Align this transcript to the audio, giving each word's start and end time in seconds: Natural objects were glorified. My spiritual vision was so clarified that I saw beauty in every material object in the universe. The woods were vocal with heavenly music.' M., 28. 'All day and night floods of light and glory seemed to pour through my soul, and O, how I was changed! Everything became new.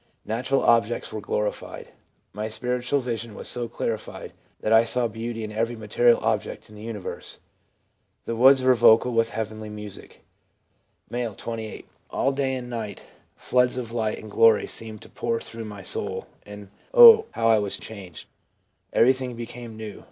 Natural 0.25 0.63
objects 0.63 1.13
were 1.13 1.21
glorified. 1.21 1.89
My 2.33 2.47
spiritual 2.47 3.01
vision 3.01 3.35
was 3.35 3.47
so 3.47 3.67
clarified 3.67 4.33
that 4.61 4.73
I 4.73 4.83
saw 4.83 5.07
beauty 5.07 5.43
in 5.43 5.51
every 5.51 5.75
material 5.75 6.19
object 6.23 6.69
in 6.69 6.75
the 6.75 6.81
universe. 6.81 7.37
The 8.25 8.35
woods 8.35 8.63
were 8.63 8.73
vocal 8.73 9.13
with 9.13 9.29
heavenly 9.29 9.69
music.' 9.69 10.21
M., 11.11 11.35
28. 11.35 11.87
'All 12.09 12.31
day 12.31 12.55
and 12.55 12.67
night 12.67 13.03
floods 13.35 13.77
of 13.77 13.91
light 13.91 14.17
and 14.17 14.31
glory 14.31 14.65
seemed 14.65 15.03
to 15.03 15.09
pour 15.09 15.39
through 15.39 15.65
my 15.65 15.83
soul, 15.83 16.25
and 16.47 16.69
O, 16.95 17.27
how 17.33 17.47
I 17.49 17.59
was 17.59 17.77
changed! 17.77 18.25
Everything 18.93 19.35
became 19.35 19.77
new. 19.77 19.99